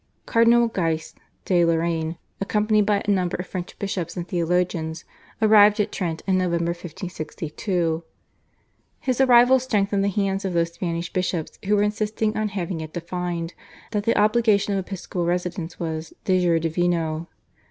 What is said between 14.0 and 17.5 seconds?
the obligation of episcopal residence was /de jure divino